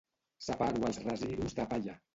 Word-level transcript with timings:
Separo 0.45 0.89
els 0.89 1.01
residus 1.11 1.59
de 1.61 1.71
palla. 1.75 1.99